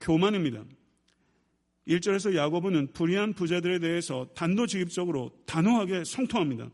[0.00, 0.64] 교만입니다.
[1.88, 6.70] 1절에서 야고보는 불의한 부자들에 대해서 단도직입적으로 단호하게 성토합니다.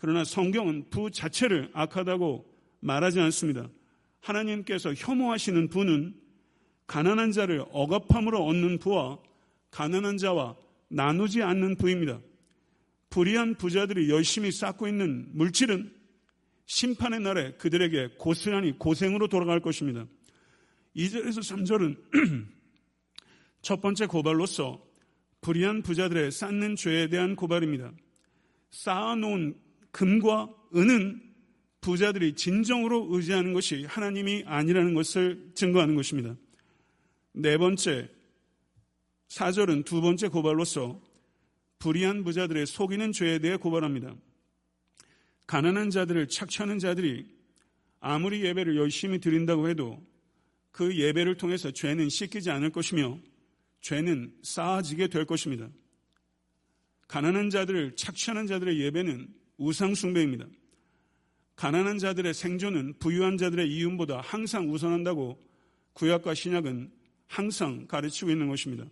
[0.00, 3.68] 그러나 성경은 부 자체를 악하다고 말하지 않습니다.
[4.20, 6.14] 하나님께서 혐오하시는 부는
[6.86, 9.18] 가난한 자를 억압함으로 얻는 부와
[9.70, 10.56] 가난한 자와
[10.88, 12.18] 나누지 않는 부입니다.
[13.10, 15.92] 불의한 부자들이 열심히 쌓고 있는 물질은
[16.64, 20.06] 심판의 날에 그들에게 고스란히 고생으로 돌아갈 것입니다.
[20.96, 22.46] 2절에서 3절은
[23.60, 24.82] 첫 번째 고발로서
[25.42, 27.92] 불의한 부자들의 쌓는 죄에 대한 고발입니다.
[28.70, 31.20] 쌓아놓은 금과 은은
[31.80, 36.36] 부자들이 진정으로 의지하는 것이 하나님이 아니라는 것을 증거하는 것입니다.
[37.32, 38.08] 네 번째,
[39.28, 41.00] 사절은 두 번째 고발로서
[41.78, 44.14] 불의한 부자들의 속이는 죄에 대해 고발합니다.
[45.46, 47.26] 가난한 자들을 착취하는 자들이
[48.00, 50.04] 아무리 예배를 열심히 드린다고 해도
[50.70, 53.18] 그 예배를 통해서 죄는 씻기지 않을 것이며
[53.80, 55.68] 죄는 쌓아지게 될 것입니다.
[57.08, 60.46] 가난한 자들을 착취하는 자들의 예배는 우상숭배입니다.
[61.54, 65.38] 가난한 자들의 생존은 부유한 자들의 이윤보다 항상 우선한다고
[65.92, 66.90] 구약과 신약은
[67.26, 68.84] 항상 가르치고 있는 것입니다.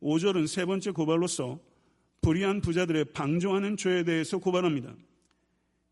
[0.00, 1.60] 5절은 세 번째 고발로서
[2.22, 4.94] 불의한 부자들의 방종하는 죄에 대해서 고발합니다.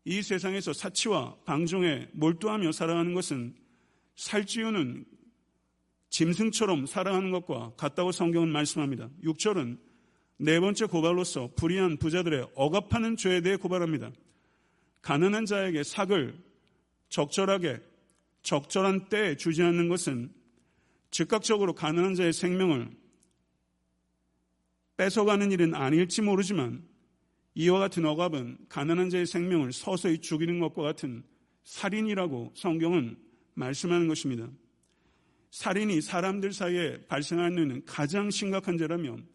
[0.05, 3.55] 이 세상에서 사치와 방종에 몰두하며 살아가는 것은
[4.15, 5.05] 살찌우는
[6.09, 9.09] 짐승처럼 살아가는 것과 같다고 성경은 말씀합니다.
[9.23, 9.77] 6절은
[10.37, 14.11] 네 번째 고발로서 불의한 부자들의 억압하는 죄에 대해 고발합니다.
[15.01, 16.37] 가난한 자에게 삭을
[17.09, 17.81] 적절하게
[18.41, 20.31] 적절한 때에 주지 않는 것은
[21.11, 22.89] 즉각적으로 가난한 자의 생명을
[24.97, 26.83] 뺏어가는 일은 아닐지 모르지만
[27.55, 31.23] 이와 같은 억압은 가난한 자의 생명을 서서히 죽이는 것과 같은
[31.63, 33.17] 살인이라고 성경은
[33.53, 34.49] 말씀하는 것입니다.
[35.51, 39.27] 살인이 사람들 사이에 발생하는 가장 심각한 죄라면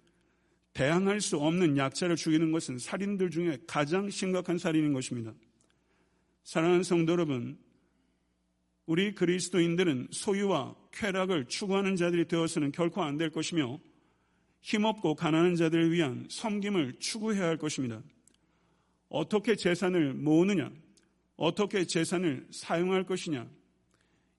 [0.79, 5.35] 대항할 수 없는 약자를 죽이는 것은 살인들 중에 가장 심각한 살인인 것입니다.
[6.45, 7.59] 사랑하는 성도 여러분,
[8.87, 13.81] 우리 그리스도인들은 소유와 쾌락을 추구하는 자들이 되어서는 결코 안 될 것이며
[14.61, 18.01] 힘없고 가난한 자들을 위한 섬김을 추구해야 할 것입니다.
[19.09, 20.71] 어떻게 재산을 모으느냐,
[21.37, 23.51] 어떻게 재산을 사용할 것이냐,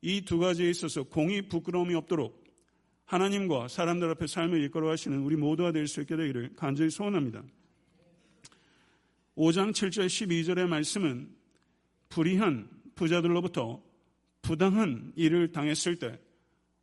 [0.02, 2.39] 이 두 가지에 있어서 공이 부끄러움이 없도록
[3.10, 7.44] 하나님과 사람들 앞에 삶을 이끌어 가시는 우리 모두가 될 수 있게 되기를 간절히 소원합니다.
[9.36, 11.28] 5장 7절 12절의 말씀은
[12.10, 13.82] 불의한 부자들로부터
[14.44, 16.20] 부당한 일을 당했을 때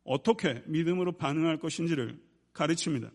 [0.03, 2.19] 어떻게 믿음으로 반응할 것인지를
[2.51, 3.09] 가르칩니다.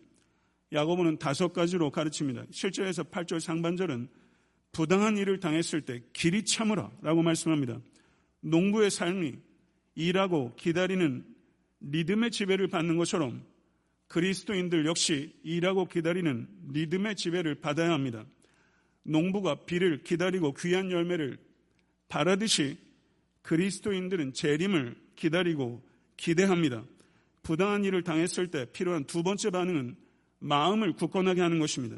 [0.71, 2.45] 야고보는 다섯 가지로 가르칩니다.
[2.45, 4.09] 7절에서 8절 상반절은
[4.71, 7.79] 부당한 일을 당했을 때 길이 참으라 라고 말씀합니다.
[8.39, 9.35] 농부의 삶이
[9.93, 11.32] 일하고 기다리는
[11.83, 13.43] 리듬의 지배를 받는 것처럼
[14.07, 18.25] 그리스도인들 역시 일하고 기다리는 리듬의 지배를 받아야 합니다.
[19.03, 21.37] 농부가 비를 기다리고 귀한 열매를
[22.07, 22.77] 바라듯이
[23.41, 25.83] 그리스도인들은 재림을 기다리고
[26.15, 26.85] 기대합니다.
[27.41, 29.97] 부당한 일을 당했을 때 필요한 두 번째 반응은
[30.39, 31.97] 마음을 굳건하게 하는 것입니다.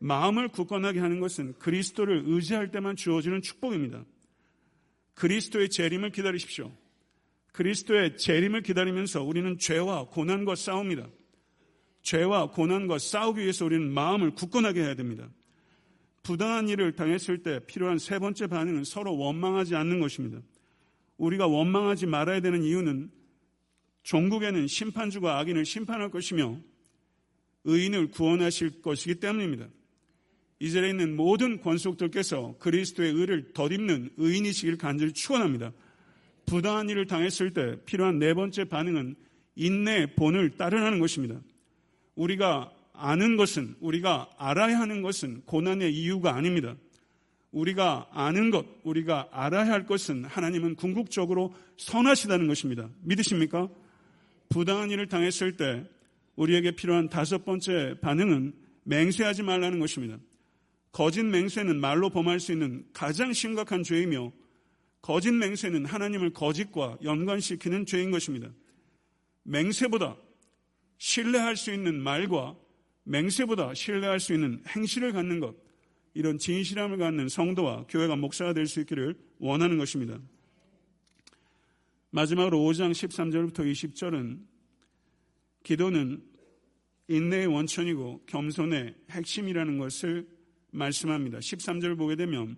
[0.00, 4.04] 마음을 굳건하게 하는 것은 그리스도를 의지할 때만 주어지는 축복입니다.
[5.14, 6.72] 그리스도의 재림을 기다리십시오.
[7.56, 11.08] 그리스도의 재림을 기다리면서 우리는 죄와 고난과 싸웁니다.
[12.02, 15.26] 죄와 고난과 싸우기 위해서 우리는 마음을 굳건하게 해야 됩니다.
[16.22, 20.42] 부당한 일을 당했을 때 필요한 세 번째 반응은 서로 원망하지 않는 것입니다.
[21.16, 23.10] 우리가 원망하지 말아야 되는 이유는
[24.02, 26.60] 종국에는 심판주가 악인을 심판할 것이며
[27.64, 29.66] 의인을 구원하실 것이기 때문입니다.
[30.58, 35.72] 이 자리에 있는 모든 권속들께서 그리스도의 의를 덧입는 의인이시길 간절히 축원합니다.
[36.46, 39.16] 부당한 일을 당했을 때 필요한 네 번째 반응은
[39.56, 41.40] 인내의 본을 따르는 것입니다.
[42.14, 46.76] 우리가 아는 것은 우리가 알아야 하는 것은 고난의 이유가 아닙니다.
[47.52, 52.88] 우리가 아는 것, 우리가 알아야 할 것은 하나님은 궁극적으로 선하시다는 것입니다.
[53.02, 53.68] 믿으십니까?
[54.48, 55.84] 부당한 일을 당했을 때
[56.36, 58.54] 우리에게 필요한 다섯 번째 반응은
[58.84, 60.18] 맹세하지 말라는 것입니다.
[60.92, 64.32] 거짓 맹세는 말로 범할 수 있는 가장 심각한 죄이며
[65.06, 68.52] 거짓 맹세는 하나님을 거짓과 연관시키는 죄인 것입니다.
[69.44, 70.16] 맹세보다
[70.98, 72.56] 신뢰할 수 있는 말과
[73.04, 75.54] 맹세보다 신뢰할 수 있는 행실을 갖는 것,
[76.12, 80.18] 이런 진실함을 갖는 성도와 교회가 목사가 될 수 있기를 원하는 것입니다.
[82.10, 84.40] 마지막으로 5장 13절부터 20절은
[85.62, 86.20] 기도는
[87.06, 90.26] 인내의 원천이고 겸손의 핵심이라는 것을
[90.72, 91.38] 말씀합니다.
[91.38, 92.56] 13절을 보게 되면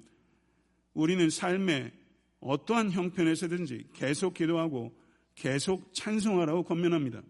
[0.94, 2.07] 우리는 삶의
[2.40, 4.94] 어떠한 형편에서든지 계속 기도하고
[5.34, 7.22] 계속 찬송하라고 권면합니다.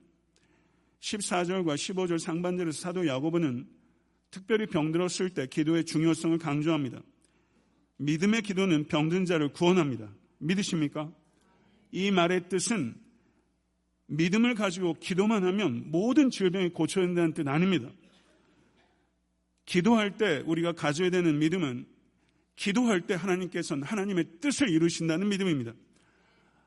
[1.00, 3.66] 14절과 15절 상반절에서 사도 야고보는
[4.30, 7.02] 특별히 병들었을 때 기도의 중요성을 강조합니다.
[7.98, 10.12] 믿음의 기도는 병든 자를 구원합니다.
[10.38, 11.12] 믿으십니까?
[11.90, 12.94] 이 말의 뜻은
[14.06, 17.90] 믿음을 가지고 기도만 하면 모든 질병이 고쳐진다는 뜻 아닙니다.
[19.66, 21.86] 기도할 때 우리가 가져야 되는 믿음은
[22.58, 25.72] 기도할 때 하나님께서는 하나님의 뜻을 이루신다는 믿음입니다.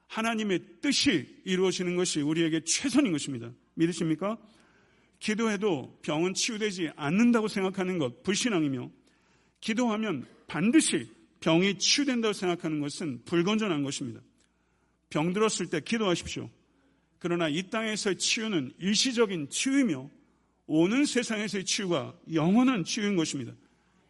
[0.07, 3.51] 하나님의 뜻이 이루어지는 것이 우리에게 최선인 것입니다.
[3.73, 4.37] 믿으십니까?
[5.19, 8.89] 기도해도 병은 치유되지 않는다고 생각하는 것 불신앙이며
[9.59, 11.11] 기도하면 반드시
[11.41, 14.21] 병이 치유된다고 생각하는 것은 불건전한 것입니다.
[15.09, 16.49] 병 들었을 때 기도하십시오.
[17.19, 20.09] 그러나 이 땅에서의 치유는 일시적인 치유이며
[20.67, 23.53] 오는 세상에서의 치유가 영원한 치유인 것입니다.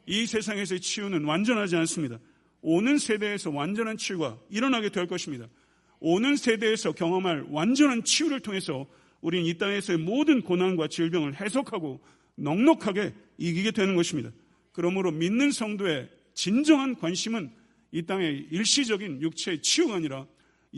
[0.06, 2.20] 이 세상에서의 치유는 완전하지 않습니다.
[2.62, 5.47] 오는 세대에서 완전한 치유가 일어나게 될 것입니다.
[5.99, 8.88] 오는 세대에서 경험할 완전한 치유를 통해서
[9.22, 12.02] 우리는 이 땅에서의 모든 고난과 질병을 해석하고
[12.36, 14.32] 넉넉하게 이기게 되는 것입니다.
[14.72, 17.52] 그러므로 믿는 성도의 진정한 관심은
[17.91, 20.26] 이 땅의 일시적인 육체의 치유가 아니라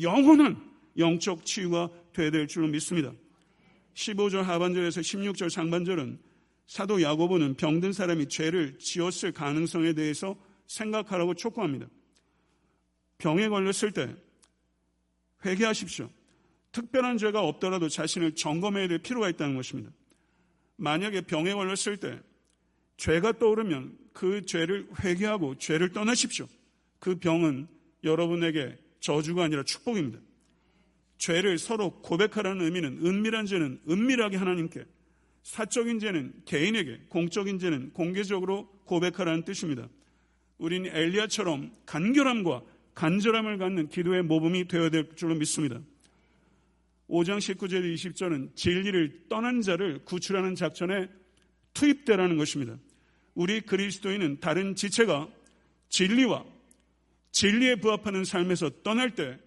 [0.01, 0.57] 영원한
[0.97, 3.13] 영적 치유가 되어야 될 줄로 믿습니다.
[3.93, 6.19] 15절 하반절에서 16절 상반절은
[6.73, 11.85] 사도 야고보는 병든 사람이 죄를 지었을 가능성에 대해서 생각하라고 촉구합니다.
[13.19, 14.15] 병에 걸렸을 때
[15.45, 16.09] 회개하십시오.
[16.71, 19.91] 특별한 죄가 없더라도 자신을 점검해야 될 필요가 있다는 것입니다.
[20.77, 22.19] 만약에 병에 걸렸을 때
[22.97, 26.47] 죄가 떠오르면 그 죄를 회개하고 죄를 떠나십시오.
[26.97, 27.67] 그 병은
[28.03, 30.17] 여러분에게 저주가 아니라 축복입니다.
[31.19, 34.83] 죄를 서로 고백하라는 의미는 은밀한 죄는 은밀하게 하나님께,
[35.43, 39.87] 사적인 죄는 개인에게, 공적인 죄는 공개적으로 고백하라는 뜻입니다.
[40.57, 42.63] 우린 엘리야처럼 간결함과
[42.95, 45.81] 간절함을 갖는 기도의 모범이 되어야 될 줄로 믿습니다.
[47.09, 51.09] 5장 19절 20절은 진리를 떠난 자를 구출하는 작전에
[51.73, 52.77] 투입되라는 것입니다.
[53.33, 55.27] 우리 그리스도인은 다른 지체가
[55.89, 56.45] 진리와
[57.31, 59.39] 진리에 부합하는 삶에서 떠날 때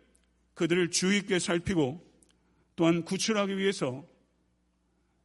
[0.54, 2.04] 그들을 주의 있게 살피고
[2.74, 4.04] 또한 구출하기 위해서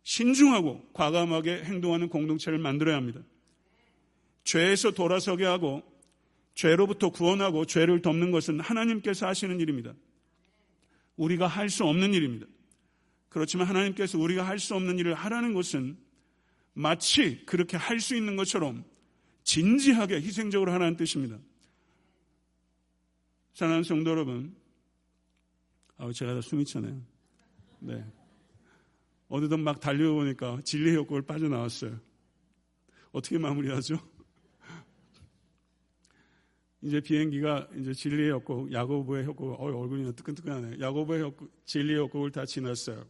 [0.03, 3.21] 신중하고 과감하게 행동하는 공동체를 만들어야 합니다.
[4.43, 5.83] 죄에서 돌아서게 하고
[6.55, 9.93] 죄로부터 구원하고 죄를 덮는 것은 하나님께서 하시는 일입니다.
[11.15, 12.47] 우리가 할 수 없는 일입니다.
[13.29, 15.97] 그렇지만 하나님께서 우리가 할 수 없는 일을 하라는 것은
[16.73, 18.83] 마치 그렇게 할 수 있는 것처럼
[19.43, 21.37] 진지하게 희생적으로 하라는 뜻입니다.
[23.53, 24.55] 사랑하는 성도 여러분,
[25.97, 27.01] 아, 제가 다 숨이 차네요.
[27.79, 28.03] 네.
[29.33, 31.97] 어느덧 막 달려보니까 진리의 효과를 빠져나왔어요.
[33.13, 33.95] 어떻게 마무리하죠?
[36.81, 40.79] 이제 비행기가 이제 진리의 협곡, 야고보의 협곡, 어, 얼굴이 뜨끈뜨끈하네.
[40.81, 43.05] 야고보의 협곡, 진리의 협곡을 다 지났어요.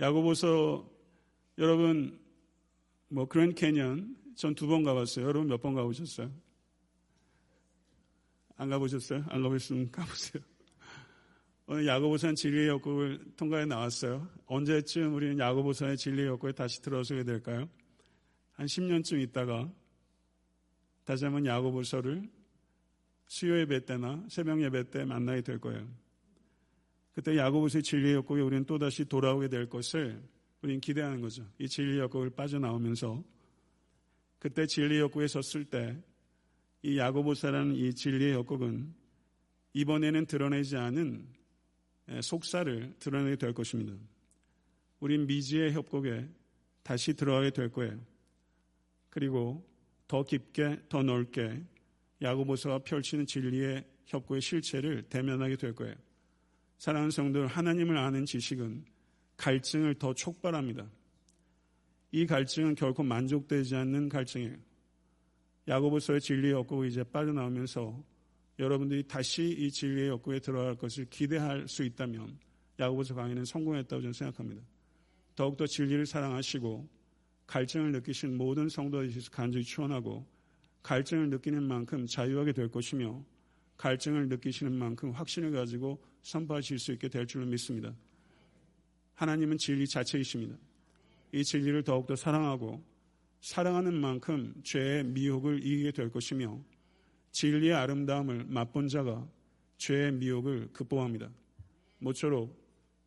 [0.00, 0.90] 야고보서
[1.58, 2.18] 여러분
[3.08, 5.26] 뭐 그랜 캐년 전 두 번 가봤어요.
[5.26, 6.28] 여러분 몇 번 가보셨어요?
[8.56, 9.24] 안 가보셨어요?
[9.28, 10.42] 안 가보셨으면 가보세요.
[11.72, 14.28] 오늘 야고보산 진리의 협곡을 통과해 나왔어요.
[14.46, 17.68] 언제쯤 우리는 야고보산의 진리의 협곡에 다시 들어서게 될까요?
[18.54, 19.72] 한 10년쯤 있다가
[21.04, 22.28] 다시 한번 야고보서를
[23.28, 25.88] 수요 예배 때나 새벽 예배 때 만나게 될 거예요.
[27.14, 30.20] 그때 야고보스의 진리의 역곡에 우리는 또다시 돌아오게 될 것을
[30.62, 31.46] 우리는 기대하는 거죠.
[31.60, 33.22] 이 진리의 역곡을 빠져나오면서
[34.40, 35.96] 그때 진리의 역곡에 섰을 때
[36.82, 38.92] 이 야고보사라는 이 진리의 역곡은
[39.74, 41.39] 이번에는 드러내지 않은
[42.22, 43.94] 속사를 드러내게 될 것입니다.
[45.00, 46.28] 우린 미지의 협곡에
[46.82, 47.98] 다시 들어가게 될 거예요.
[49.08, 49.66] 그리고
[50.08, 51.62] 더 깊게, 더 넓게
[52.22, 55.94] 야고보서가 펼치는 진리의 협고의 실체를 대면하게 될 거예요.
[56.78, 58.84] 사랑하는 성도들, 하나님을 아는 지식은
[59.36, 60.90] 갈증을 더 촉발합니다.
[62.12, 64.56] 이 갈증은 결코 만족되지 않는 갈증이에요.
[65.68, 68.02] 야고보서의 진리의 역고 이제 빠져나오면서
[68.60, 72.38] 여러분들이 다시 이 진리의 역고에 들어갈 것을 기대할 수 있다면
[72.78, 74.62] 야고보서 강의는 성공했다고 저는 생각합니다.
[75.34, 76.86] 더욱더 진리를 사랑하시고
[77.46, 80.26] 갈증을 느끼신 모든 성도들이 간절히 추원하고
[80.82, 83.24] 갈증을 느끼는 만큼 자유하게 될 것이며
[83.78, 87.94] 갈증을 느끼시는 만큼 확신을 가지고 선포하실 수 있게 될 줄로 믿습니다.
[89.14, 90.56] 하나님은 진리 자체이십니다.
[91.32, 92.84] 이 진리를 더욱더 사랑하고
[93.40, 96.62] 사랑하는 만큼 죄의 미혹을 이기게 될 것이며
[97.32, 99.26] 진리의 아름다움을 맛본 자가
[99.78, 101.30] 죄의 미혹을 극복합니다.
[101.98, 102.58] 모쪼록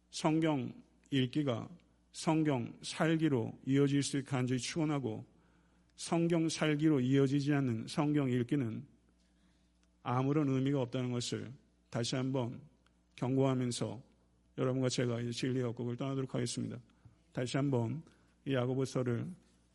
[0.10, 0.74] 성경
[1.12, 1.70] 읽기가
[2.12, 5.26] 성경 살기로 이어질 수 있게 간절히 축원하고
[5.96, 8.84] 성경 살기로 이어지지 않는 성경 읽기는
[10.04, 11.52] 아무런 의미가 없다는 것을
[11.90, 12.60] 다시 한번
[13.16, 14.02] 경고하면서
[14.58, 16.78] 여러분과 제가 이제 진리의 억곡을 떠나도록 하겠습니다.
[17.32, 18.04] 다시 한번
[18.46, 19.28] 이 야고보서를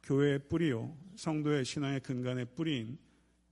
[0.03, 2.99] 교회의 뿌리요 성도의 신앙의 근간의 뿌리인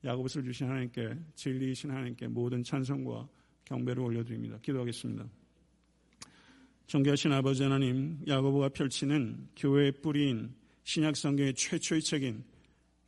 [0.06, 3.28] 야고보서를 주신 하나님께 진리이신 하나님께 모든 찬성과
[3.64, 4.58] 경배를 올려드립니다.
[4.62, 5.26] 기도하겠습니다.
[6.86, 10.54] 존귀하신 아버지 하나님, 야고보가 펼치는 교회의 뿌리인
[10.84, 12.44] 신약 성경의 최초의 책인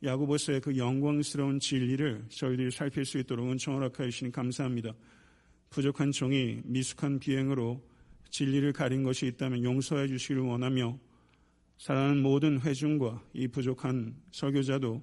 [0.03, 4.93] 야고보서의 그 영광스러운 진리를 저희들이 살필 수 있도록 은총을 허락하여 주시니 감사합니다.
[5.69, 7.81] 부족한 종이 미숙한 비행으로
[8.29, 10.99] 진리를 가린 것이 있다면 용서해 주시기를 원하며
[11.77, 15.01] 사랑하는 모든 회중과 이 부족한 설교자도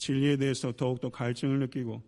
[0.00, 2.02] 진리에 대해서 더욱더 갈증을 느끼고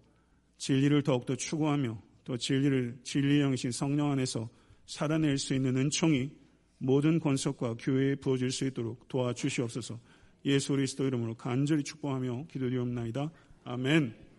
[0.57, 4.49] 진리를 더욱더 추구하며 또 진리를 진리 영신 성령 안에서
[4.86, 6.30] 살아낼 수 있는 은총이
[6.78, 10.01] 모든 권속과 교회에 부어질 수 있도록 도와주시옵소서
[10.47, 13.30] 예수 그리스도 이름으로 간절히 축복하며 기도드리옵나이다.
[13.64, 14.32] 아멘.